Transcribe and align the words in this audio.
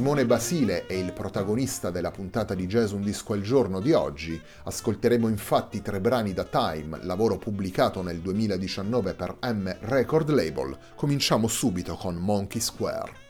Simone 0.00 0.24
Basile 0.24 0.86
è 0.86 0.94
il 0.94 1.12
protagonista 1.12 1.90
della 1.90 2.10
puntata 2.10 2.54
di 2.54 2.66
Jazz 2.66 2.92
Un 2.92 3.02
Disco 3.02 3.34
al 3.34 3.42
Giorno 3.42 3.80
di 3.80 3.92
oggi. 3.92 4.40
Ascolteremo 4.64 5.28
infatti 5.28 5.82
tre 5.82 6.00
brani 6.00 6.32
da 6.32 6.44
Time, 6.44 7.00
lavoro 7.02 7.36
pubblicato 7.36 8.00
nel 8.00 8.20
2019 8.20 9.12
per 9.12 9.36
M 9.42 9.70
Record 9.80 10.30
Label. 10.30 10.74
Cominciamo 10.94 11.48
subito 11.48 11.96
con 11.96 12.14
Monkey 12.14 12.62
Square. 12.62 13.29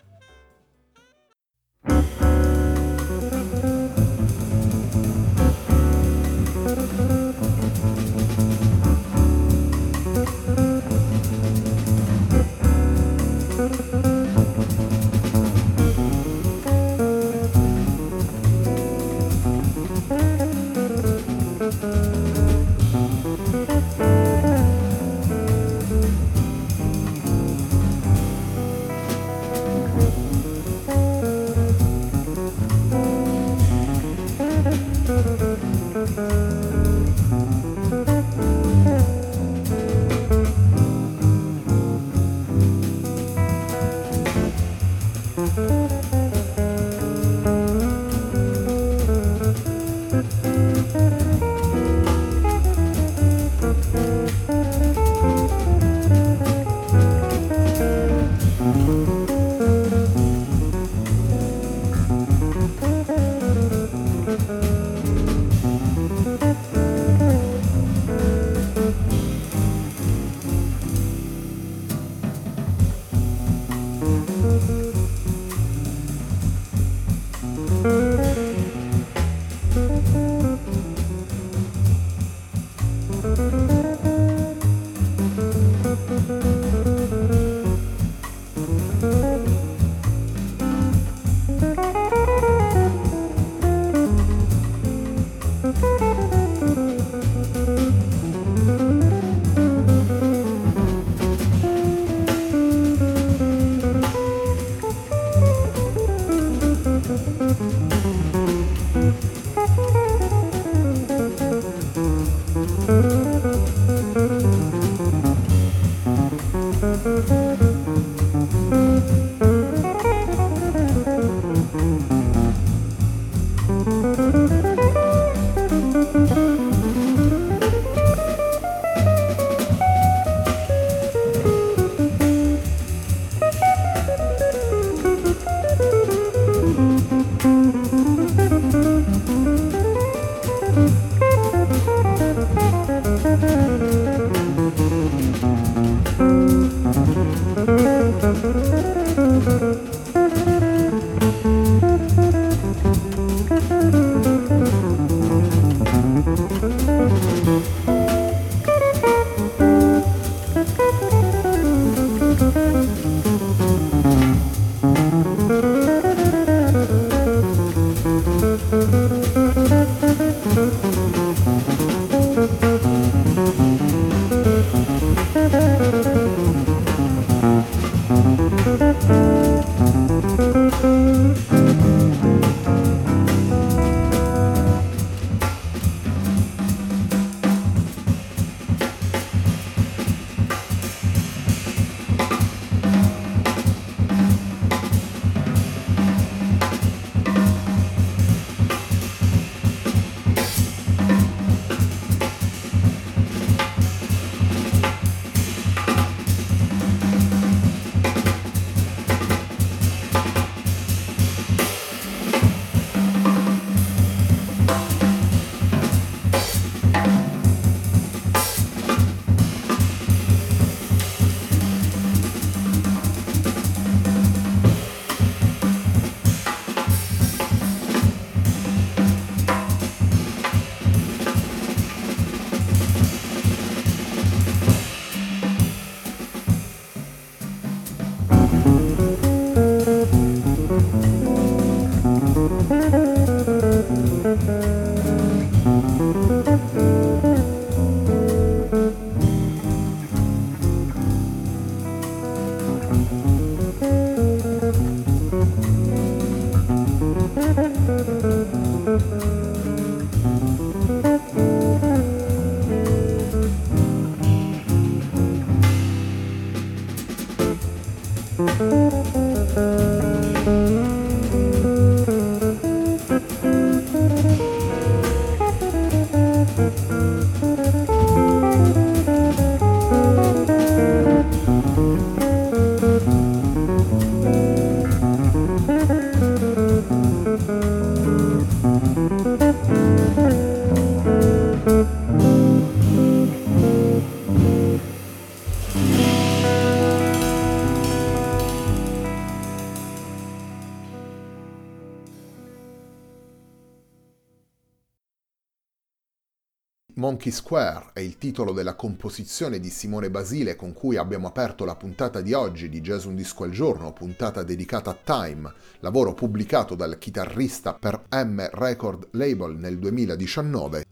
Monkey 307.21 307.39
Square 307.39 307.91
è 307.93 308.01
il 308.01 308.17
titolo 308.17 308.53
della 308.53 308.75
composizione 308.75 309.61
di 309.61 309.69
Simone 309.69 310.09
Basile 310.09 310.57
con 310.57 310.73
cui 310.73 310.97
abbiamo 310.97 311.27
aperto 311.27 311.67
la 311.67 311.77
puntata 311.77 312.23
di 312.23 312.33
oggi 312.33 312.71
di 312.71 312.81
Jazz 312.81 313.05
Un 313.05 313.15
Disco 313.15 313.45
al 313.45 313.51
Giorno, 313.51 313.93
puntata 313.93 314.43
dedicata 314.43 314.89
a 314.89 314.97
Time, 315.05 315.53
lavoro 315.81 316.15
pubblicato 316.15 316.75
dal 316.75 316.97
chitarrista 316.97 317.75
per 317.75 318.05
M 318.11 318.49
Record 318.53 319.09
Label 319.11 319.55
nel 319.55 319.79
2019. 319.79 320.83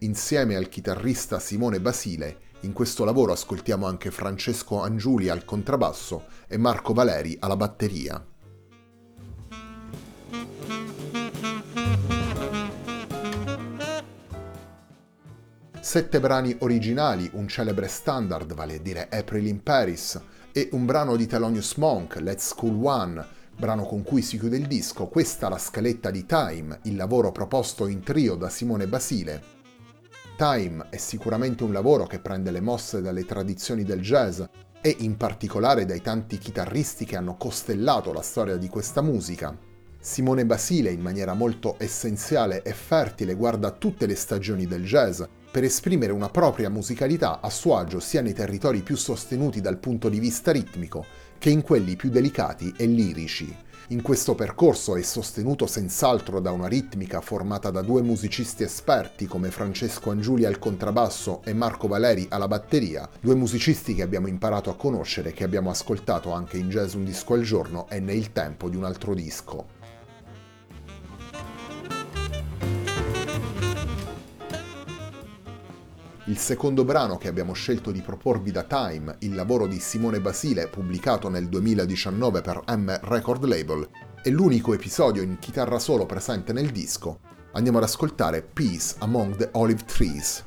Insieme 0.00 0.56
al 0.56 0.68
chitarrista 0.68 1.38
Simone 1.38 1.80
Basile, 1.80 2.38
in 2.62 2.72
questo 2.72 3.04
lavoro 3.04 3.30
ascoltiamo 3.30 3.86
anche 3.86 4.10
Francesco 4.10 4.80
Angiuli 4.80 5.28
al 5.28 5.44
contrabbasso 5.44 6.24
e 6.48 6.56
Marco 6.56 6.92
Valeri 6.92 7.36
alla 7.38 7.56
batteria. 7.56 8.31
Sette 15.92 16.20
brani 16.20 16.56
originali, 16.60 17.28
un 17.34 17.46
celebre 17.48 17.86
standard, 17.86 18.54
vale 18.54 18.76
a 18.76 18.78
dire 18.78 19.08
April 19.10 19.46
in 19.46 19.62
Paris, 19.62 20.18
e 20.50 20.70
un 20.72 20.86
brano 20.86 21.16
di 21.16 21.26
Thelonious 21.26 21.74
Monk, 21.74 22.16
Let's 22.16 22.46
School 22.46 22.82
One, 22.82 23.22
brano 23.54 23.84
con 23.84 24.02
cui 24.02 24.22
si 24.22 24.38
chiude 24.38 24.56
il 24.56 24.66
disco, 24.66 25.08
questa 25.08 25.50
la 25.50 25.58
scaletta 25.58 26.10
di 26.10 26.24
Time, 26.24 26.78
il 26.84 26.96
lavoro 26.96 27.30
proposto 27.30 27.86
in 27.88 28.00
trio 28.00 28.36
da 28.36 28.48
Simone 28.48 28.86
Basile. 28.86 29.42
Time 30.38 30.86
è 30.88 30.96
sicuramente 30.96 31.62
un 31.62 31.74
lavoro 31.74 32.06
che 32.06 32.20
prende 32.20 32.50
le 32.50 32.62
mosse 32.62 33.02
dalle 33.02 33.26
tradizioni 33.26 33.84
del 33.84 34.00
jazz 34.00 34.40
e 34.80 34.96
in 35.00 35.18
particolare 35.18 35.84
dai 35.84 36.00
tanti 36.00 36.38
chitarristi 36.38 37.04
che 37.04 37.18
hanno 37.18 37.36
costellato 37.36 38.14
la 38.14 38.22
storia 38.22 38.56
di 38.56 38.68
questa 38.70 39.02
musica. 39.02 39.54
Simone 40.00 40.46
Basile 40.46 40.90
in 40.90 41.02
maniera 41.02 41.34
molto 41.34 41.74
essenziale 41.76 42.62
e 42.62 42.72
fertile 42.72 43.34
guarda 43.34 43.70
tutte 43.72 44.06
le 44.06 44.14
stagioni 44.14 44.66
del 44.66 44.86
jazz 44.86 45.22
per 45.52 45.64
esprimere 45.64 46.12
una 46.12 46.30
propria 46.30 46.70
musicalità 46.70 47.40
a 47.42 47.50
suo 47.50 47.76
agio 47.76 48.00
sia 48.00 48.22
nei 48.22 48.32
territori 48.32 48.80
più 48.80 48.96
sostenuti 48.96 49.60
dal 49.60 49.76
punto 49.76 50.08
di 50.08 50.18
vista 50.18 50.50
ritmico 50.50 51.04
che 51.38 51.50
in 51.50 51.60
quelli 51.60 51.94
più 51.94 52.08
delicati 52.08 52.72
e 52.74 52.86
lirici. 52.86 53.54
In 53.88 54.00
questo 54.00 54.34
percorso 54.34 54.96
è 54.96 55.02
sostenuto 55.02 55.66
senz'altro 55.66 56.40
da 56.40 56.52
una 56.52 56.68
ritmica 56.68 57.20
formata 57.20 57.70
da 57.70 57.82
due 57.82 58.00
musicisti 58.00 58.62
esperti 58.62 59.26
come 59.26 59.50
Francesco 59.50 60.10
Angiuli 60.10 60.46
al 60.46 60.58
contrabbasso 60.58 61.42
e 61.44 61.52
Marco 61.52 61.88
Valeri 61.88 62.26
alla 62.30 62.48
batteria, 62.48 63.06
due 63.20 63.34
musicisti 63.34 63.94
che 63.94 64.02
abbiamo 64.02 64.28
imparato 64.28 64.70
a 64.70 64.76
conoscere 64.76 65.30
e 65.30 65.32
che 65.32 65.44
abbiamo 65.44 65.68
ascoltato 65.68 66.32
anche 66.32 66.56
in 66.56 66.70
Jazz 66.70 66.94
Un 66.94 67.04
Disco 67.04 67.34
al 67.34 67.42
Giorno 67.42 67.86
e 67.90 68.00
nel 68.00 68.32
tempo 68.32 68.70
di 68.70 68.76
un 68.76 68.84
altro 68.84 69.12
disco. 69.12 69.81
Il 76.32 76.38
secondo 76.38 76.82
brano 76.82 77.18
che 77.18 77.28
abbiamo 77.28 77.52
scelto 77.52 77.90
di 77.90 78.00
proporvi 78.00 78.50
da 78.50 78.62
Time, 78.62 79.16
il 79.18 79.34
lavoro 79.34 79.66
di 79.66 79.78
Simone 79.78 80.18
Basile 80.18 80.66
pubblicato 80.66 81.28
nel 81.28 81.46
2019 81.46 82.40
per 82.40 82.62
M 82.68 83.00
Record 83.02 83.44
Label, 83.44 83.86
è 84.22 84.30
l'unico 84.30 84.72
episodio 84.72 85.20
in 85.20 85.38
chitarra 85.38 85.78
solo 85.78 86.06
presente 86.06 86.54
nel 86.54 86.70
disco. 86.70 87.20
Andiamo 87.52 87.76
ad 87.76 87.84
ascoltare 87.84 88.40
Peace 88.40 88.94
Among 89.00 89.36
the 89.36 89.50
Olive 89.52 89.84
Trees. 89.84 90.42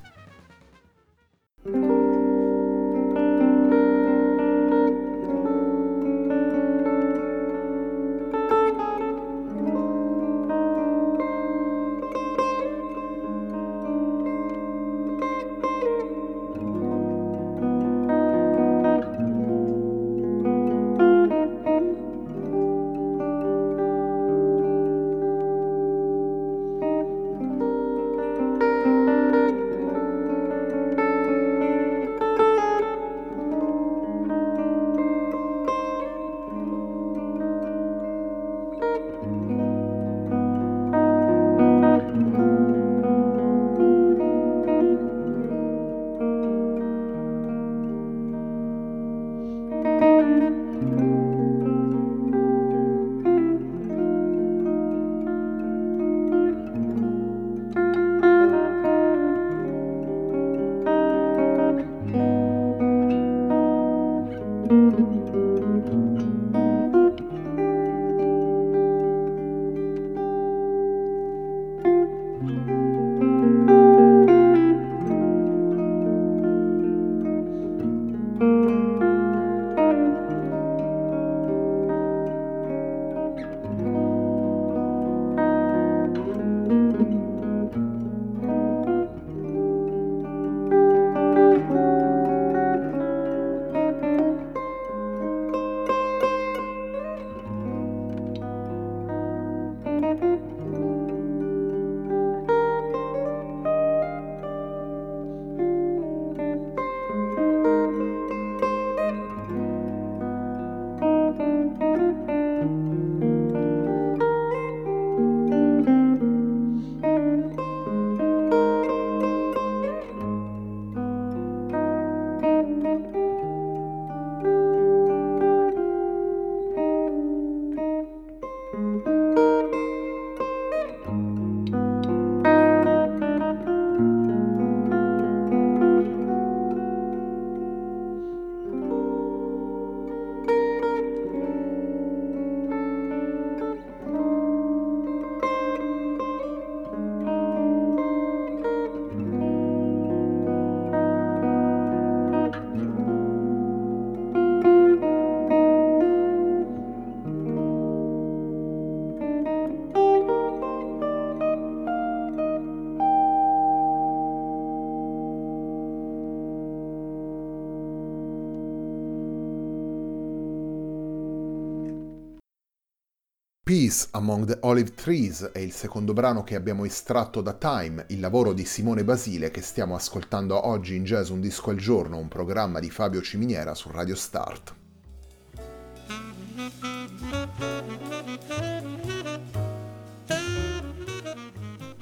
Peace 173.67 174.09
Among 174.11 174.45
the 174.45 174.57
Olive 174.61 174.91
Trees 174.93 175.49
è 175.51 175.57
il 175.57 175.71
secondo 175.71 176.13
brano 176.13 176.43
che 176.43 176.53
abbiamo 176.53 176.85
estratto 176.85 177.41
da 177.41 177.53
Time, 177.53 178.05
il 178.09 178.19
lavoro 178.19 178.53
di 178.53 178.63
Simone 178.63 179.03
Basile 179.03 179.49
che 179.49 179.63
stiamo 179.63 179.95
ascoltando 179.95 180.67
oggi 180.67 180.93
in 180.93 181.03
Jazz 181.03 181.29
Un 181.29 181.41
Disco 181.41 181.71
al 181.71 181.77
Giorno, 181.77 182.19
un 182.19 182.27
programma 182.27 182.79
di 182.79 182.91
Fabio 182.91 183.23
Ciminiera 183.23 183.73
su 183.73 183.89
Radio 183.89 184.13
Start. 184.13 184.75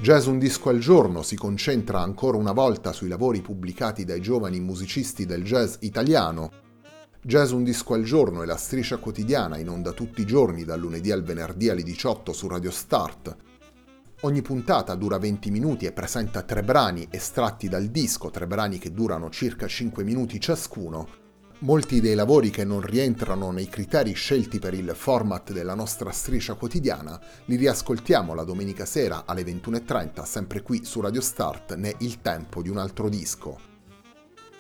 Jazz 0.01 0.25
Un 0.25 0.39
Disco 0.39 0.67
al 0.67 0.79
Giorno 0.79 1.22
si 1.22 1.38
concentra 1.38 2.01
ancora 2.01 2.36
una 2.36 2.51
volta 2.51 2.91
sui 2.91 3.08
lavori 3.08 3.39
pubblicati 3.39 4.03
dai 4.03 4.20
giovani 4.20 4.60
musicisti 4.60 5.25
del 5.25 5.46
jazz 5.46 5.75
italiano 5.79 6.62
Jazz 7.25 7.51
Un 7.51 7.63
Disco 7.63 7.94
al 7.94 8.03
Giorno 8.03 8.44
è 8.44 8.46
la 8.46 8.58
striscia 8.58 8.98
quotidiana 8.98 9.58
in 9.58 9.70
onda 9.70 9.94
tutti 9.94 10.20
i 10.20 10.25
giorni 10.25 10.65
dal 10.65 10.82
lunedì 10.82 11.10
al 11.10 11.24
venerdì 11.24 11.70
alle 11.70 11.82
18 11.82 12.34
su 12.34 12.50
Radio 12.50 12.70
Start. 12.70 13.34
Ogni 14.24 14.42
puntata 14.42 14.94
dura 14.96 15.18
20 15.18 15.50
minuti 15.50 15.86
e 15.86 15.94
presenta 15.94 16.42
tre 16.42 16.63
brani 16.63 17.08
estratti 17.10 17.70
dal 17.70 17.86
disco, 17.86 18.30
tre 18.30 18.46
brani 18.46 18.77
che 18.77 18.92
durano 18.92 19.30
circa 19.30 19.68
5 19.68 20.03
minuti 20.03 20.38
ciascuno. 20.38 21.08
Molti 21.60 22.01
dei 22.01 22.13
lavori 22.13 22.50
che 22.50 22.65
non 22.65 22.82
rientrano 22.82 23.51
nei 23.51 23.70
criteri 23.70 24.12
scelti 24.12 24.60
per 24.60 24.74
il 24.74 24.92
format 24.94 25.53
della 25.53 25.75
nostra 25.75 26.12
striscia 26.12 26.56
quotidiana 26.56 27.18
li 27.46 27.56
riascoltiamo 27.56 28.34
la 28.34 28.44
domenica 28.44 28.84
sera 28.84 29.24
alle 29.25 29.44
21.30 29.44 30.24
sempre 30.24 30.62
qui 30.62 30.84
su 30.84 31.00
Radio 31.00 31.22
Start 31.22 31.75
né 31.75 31.96
Il 32.00 32.20
tempo 32.20 32.62
di 32.62 32.68
un 32.68 32.80
altro 32.80 33.08
disco. 33.08 33.73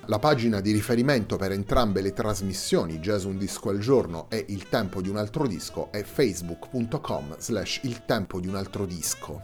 La 0.07 0.19
pagina 0.19 0.59
di 0.59 0.73
riferimento 0.73 1.37
per 1.37 1.53
entrambe 1.53 2.01
le 2.01 2.11
trasmissioni 2.11 2.99
Jazz 2.99 3.23
Un 3.23 3.37
Disco 3.37 3.69
al 3.69 3.79
Giorno 3.79 4.29
e 4.29 4.45
Il 4.49 4.67
Tempo 4.67 5.01
di 5.01 5.07
un 5.07 5.15
Altro 5.15 5.47
Disco 5.47 5.93
è 5.93 6.03
facebook.com 6.03 7.37
slash 7.39 7.79
Il 7.83 8.03
Tempo 8.05 8.41
di 8.41 8.49
un 8.49 8.55
Altro 8.55 8.85
Disco. 8.85 9.43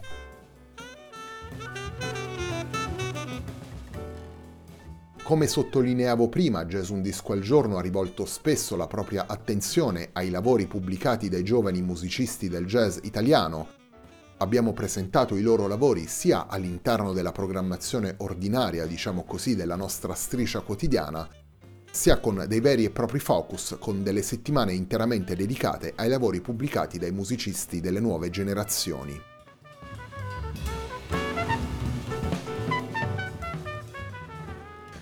Come 5.24 5.48
sottolineavo 5.48 6.28
prima, 6.28 6.66
Jazz 6.66 6.90
Un 6.90 7.02
Disco 7.02 7.32
al 7.32 7.40
Giorno 7.40 7.78
ha 7.78 7.82
rivolto 7.82 8.26
spesso 8.26 8.76
la 8.76 8.88
propria 8.88 9.28
attenzione 9.28 10.10
ai 10.12 10.30
lavori 10.30 10.68
pubblicati 10.68 11.30
dai 11.30 11.44
giovani 11.44 11.82
musicisti 11.82 12.50
del 12.50 12.66
jazz 12.66 12.98
italiano, 13.04 13.79
abbiamo 14.40 14.74
presentato 14.74 15.36
i 15.36 15.42
loro 15.42 15.68
lavori 15.68 16.08
sia 16.08 16.48
all'interno 16.48 17.14
della 17.14 17.32
programmazione 17.32 18.16
ordinaria, 18.18 18.86
diciamo 18.86 19.24
così, 19.24 19.56
della 19.56 19.76
nostra 19.76 20.14
striscia 20.14 20.62
quotidiana, 20.62 21.28
sia 21.92 22.20
con 22.20 22.46
dei 22.48 22.60
veri 22.60 22.86
e 22.86 22.90
propri 22.90 23.20
focus, 23.20 23.78
con 23.80 24.04
delle 24.04 24.22
settimane 24.22 24.74
interamente 24.74 25.36
dedicate 25.36 25.94
ai 25.96 26.10
lavori 26.10 26.40
pubblicati 26.40 26.98
dai 26.98 27.12
musicisti 27.12 27.82
delle 27.82 28.00
nuove 28.00 28.30
generazioni. 28.30 29.20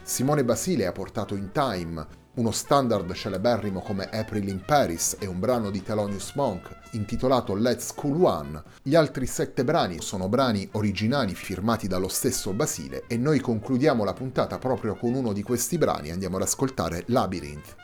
Simone 0.01 0.43
Basile 0.45 0.87
ha 0.87 0.91
portato 0.91 1.35
in 1.35 1.51
Time 1.51 2.25
uno 2.37 2.51
standard 2.51 3.11
celeberrimo 3.13 3.81
come 3.81 4.09
April 4.11 4.47
in 4.47 4.61
Paris 4.65 5.17
e 5.19 5.27
un 5.27 5.39
brano 5.39 5.69
di 5.69 5.83
Thelonious 5.83 6.33
Monk 6.35 6.75
intitolato 6.91 7.55
Let's 7.55 7.93
Cool 7.93 8.23
One. 8.23 8.63
Gli 8.81 8.95
altri 8.95 9.25
sette 9.25 9.63
brani 9.63 10.01
sono 10.01 10.29
brani 10.29 10.67
originali 10.73 11.33
firmati 11.35 11.87
dallo 11.87 12.07
stesso 12.07 12.53
Basile 12.53 13.03
e 13.07 13.17
noi 13.17 13.39
concludiamo 13.39 14.03
la 14.03 14.13
puntata 14.13 14.57
proprio 14.57 14.95
con 14.95 15.13
uno 15.13 15.33
di 15.33 15.43
questi 15.43 15.77
brani, 15.77 16.11
andiamo 16.11 16.37
ad 16.37 16.43
ascoltare 16.43 17.03
Labyrinth. 17.07 17.75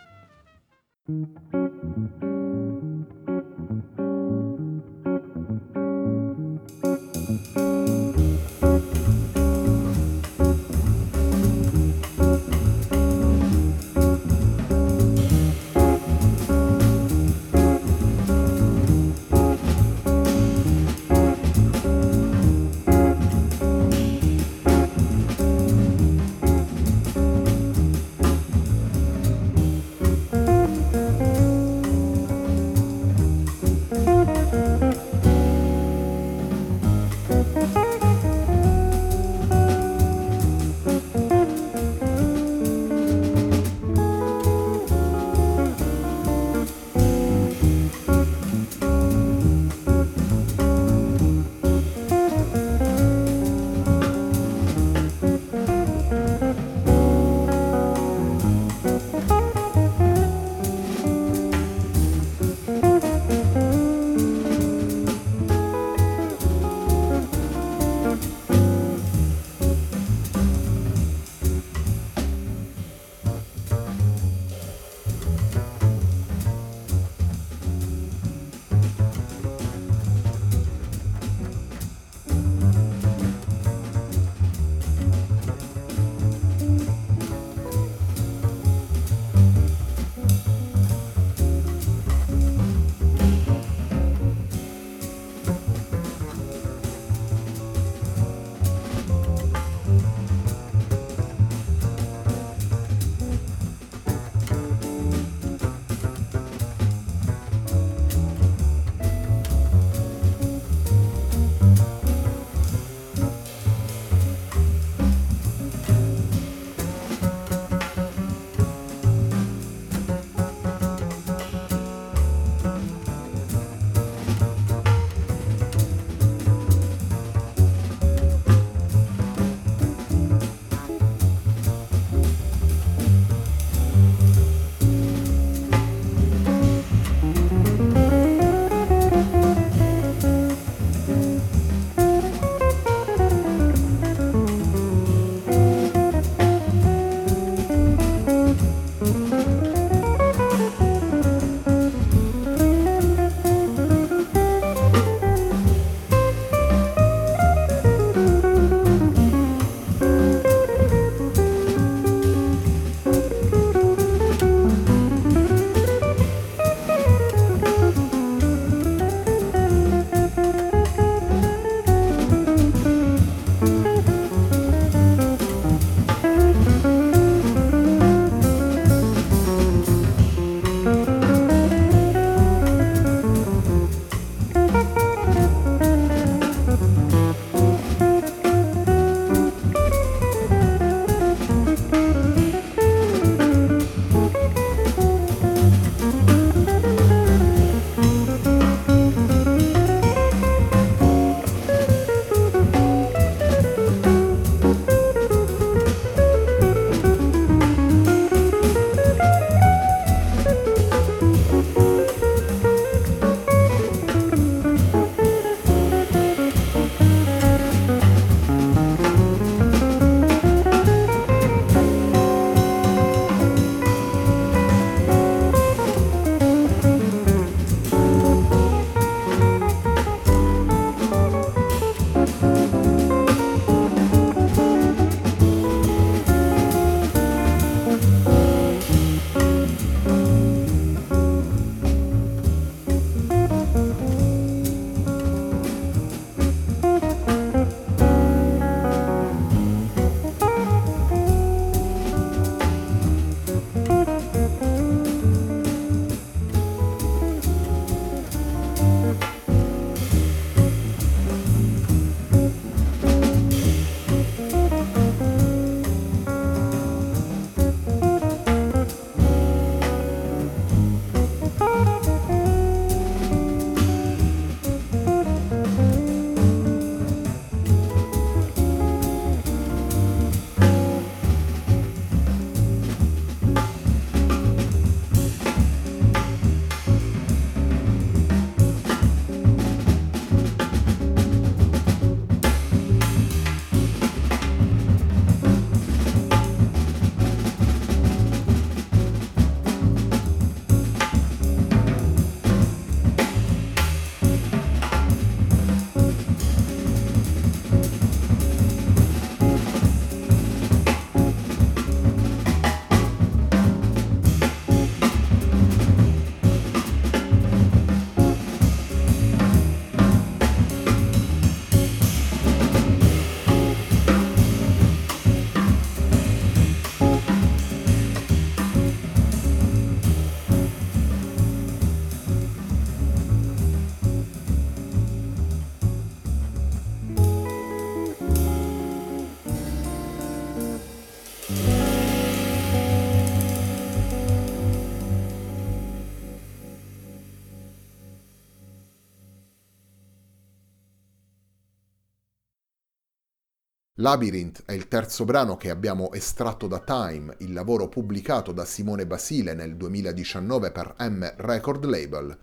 Labyrinth 353.97 354.63
è 354.65 354.71
il 354.71 354.87
terzo 354.87 355.23
brano 355.23 355.55
che 355.55 355.69
abbiamo 355.69 356.13
estratto 356.13 356.65
da 356.65 356.79
Time, 356.79 357.35
il 357.41 357.53
lavoro 357.53 357.89
pubblicato 357.89 358.51
da 358.51 358.65
Simone 358.65 359.05
Basile 359.05 359.53
nel 359.53 359.75
2019 359.75 360.71
per 360.71 360.95
M 360.97 361.31
Record 361.37 361.85
Label. 361.85 362.35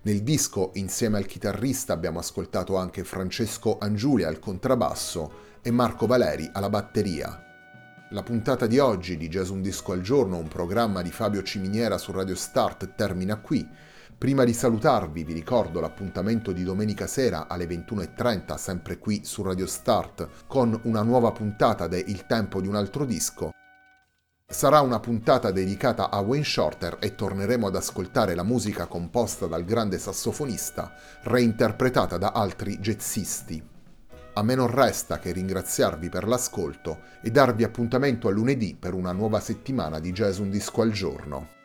Nel 0.00 0.22
disco, 0.22 0.70
insieme 0.76 1.18
al 1.18 1.26
chitarrista, 1.26 1.92
abbiamo 1.92 2.20
ascoltato 2.20 2.76
anche 2.76 3.04
Francesco 3.04 3.76
Angiuli 3.76 4.24
al 4.24 4.38
contrabbasso 4.38 5.32
e 5.60 5.70
Marco 5.70 6.06
Valeri 6.06 6.48
alla 6.54 6.70
batteria. 6.70 7.38
La 8.08 8.22
puntata 8.22 8.66
di 8.66 8.78
oggi 8.78 9.18
di 9.18 9.28
Jazz 9.28 9.50
Un 9.50 9.60
Disco 9.60 9.92
al 9.92 10.00
Giorno, 10.00 10.38
un 10.38 10.48
programma 10.48 11.02
di 11.02 11.10
Fabio 11.10 11.42
Ciminiera 11.42 11.98
su 11.98 12.12
Radio 12.12 12.34
Start, 12.34 12.94
termina 12.94 13.36
qui. 13.36 13.68
Prima 14.22 14.44
di 14.44 14.52
salutarvi 14.52 15.24
vi 15.24 15.32
ricordo 15.32 15.80
l'appuntamento 15.80 16.52
di 16.52 16.62
domenica 16.62 17.08
sera 17.08 17.48
alle 17.48 17.66
21.30 17.66 18.54
sempre 18.54 18.98
qui 18.98 19.24
su 19.24 19.42
Radio 19.42 19.66
Start 19.66 20.44
con 20.46 20.78
una 20.84 21.02
nuova 21.02 21.32
puntata 21.32 21.88
de 21.88 21.98
Il 22.06 22.24
tempo 22.26 22.60
di 22.60 22.68
un 22.68 22.76
altro 22.76 23.04
disco. 23.04 23.50
Sarà 24.48 24.80
una 24.80 25.00
puntata 25.00 25.50
dedicata 25.50 26.08
a 26.08 26.20
Wayne 26.20 26.44
Shorter 26.44 26.98
e 27.00 27.16
torneremo 27.16 27.66
ad 27.66 27.74
ascoltare 27.74 28.36
la 28.36 28.44
musica 28.44 28.86
composta 28.86 29.48
dal 29.48 29.64
grande 29.64 29.98
sassofonista, 29.98 30.94
reinterpretata 31.22 32.16
da 32.16 32.30
altri 32.30 32.78
jazzisti. 32.78 33.60
A 34.34 34.42
me 34.44 34.54
non 34.54 34.68
resta 34.68 35.18
che 35.18 35.32
ringraziarvi 35.32 36.08
per 36.08 36.28
l'ascolto 36.28 37.00
e 37.22 37.32
darvi 37.32 37.64
appuntamento 37.64 38.28
a 38.28 38.30
lunedì 38.30 38.76
per 38.78 38.94
una 38.94 39.10
nuova 39.10 39.40
settimana 39.40 39.98
di 39.98 40.12
Jazz 40.12 40.38
Un 40.38 40.50
Disco 40.50 40.80
al 40.80 40.92
Giorno. 40.92 41.60